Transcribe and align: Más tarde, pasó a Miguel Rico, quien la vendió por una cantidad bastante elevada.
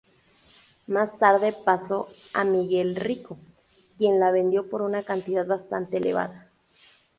Más 0.87 1.15
tarde, 1.19 1.53
pasó 1.63 2.07
a 2.33 2.43
Miguel 2.43 2.95
Rico, 2.95 3.37
quien 3.99 4.19
la 4.19 4.31
vendió 4.31 4.67
por 4.67 4.81
una 4.81 5.03
cantidad 5.03 5.45
bastante 5.45 5.97
elevada. 5.97 6.49